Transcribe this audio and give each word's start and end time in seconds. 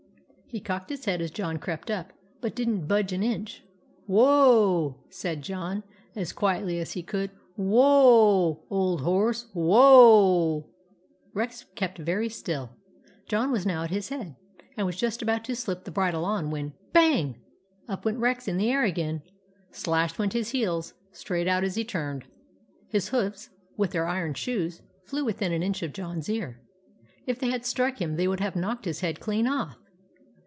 He 0.53 0.59
cocked 0.59 0.89
his 0.89 1.05
head 1.05 1.21
as 1.21 1.31
John 1.31 1.59
crept 1.59 1.89
up, 1.89 2.11
but 2.41 2.53
did 2.57 2.67
n't 2.67 2.85
budge 2.85 3.13
an 3.13 3.23
inch." 3.23 3.63
Whoa!" 4.05 4.97
said 5.09 5.43
John, 5.43 5.81
as 6.13 6.33
quietly 6.33 6.77
as 6.81 6.91
he 6.91 7.03
could." 7.03 7.31
Who 7.55 7.71
o 7.79 8.61
a, 8.69 8.73
old 8.73 8.99
horse, 8.99 9.47
who 9.53 9.69
o 9.71 10.57
a!" 10.65 10.69
Rex 11.33 11.63
kept 11.77 11.99
very 11.99 12.27
still. 12.27 12.71
John 13.29 13.49
was 13.53 13.65
now 13.65 13.83
at 13.85 13.91
his 13.91 14.09
head, 14.09 14.35
and 14.75 14.85
was 14.85 14.97
just 14.97 15.21
about 15.21 15.45
to 15.45 15.55
slip 15.55 15.85
the 15.85 15.89
bridle 15.89 16.25
on 16.25 16.51
when— 16.51 16.73
bang! 16.91 17.39
up 17.87 18.03
went 18.03 18.17
Rex 18.19 18.45
in 18.45 18.57
the 18.57 18.69
air 18.69 18.83
again,— 18.83 19.21
slash 19.71 20.19
went 20.19 20.33
his 20.33 20.49
heels 20.49 20.93
straight 21.13 21.47
out 21.47 21.63
as 21.63 21.75
he 21.75 21.85
turned. 21.85 22.25
His 22.89 23.07
hoofs 23.07 23.51
with 23.77 23.91
their 23.91 24.05
iron 24.05 24.33
shoes 24.33 24.81
flew 25.05 25.23
within 25.23 25.53
an 25.53 25.63
inch 25.63 25.81
of 25.81 25.93
John's 25.93 26.27
ear. 26.27 26.59
If 27.25 27.39
they 27.39 27.51
had 27.51 27.65
struck 27.65 28.01
him 28.01 28.17
they 28.17 28.27
would 28.27 28.41
have 28.41 28.57
knocked 28.57 28.83
his 28.83 28.99
head 28.99 29.21
clean 29.21 29.47
off. 29.47 29.77